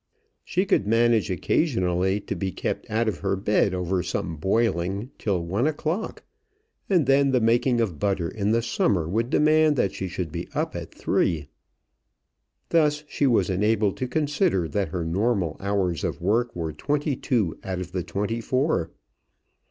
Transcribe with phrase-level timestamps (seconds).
[0.43, 5.45] She could manage occasionally to be kept out of her bed over some boiling till
[5.45, 6.23] one o'clock;
[6.89, 10.49] and then the making of butter in the summer would demand that she should be
[10.55, 11.49] up at three.
[12.69, 17.59] Thus she was enabled to consider that her normal hours of work were twenty two
[17.63, 18.89] out of the twenty four.